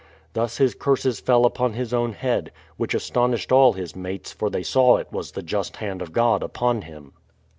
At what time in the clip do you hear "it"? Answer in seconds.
4.97-5.11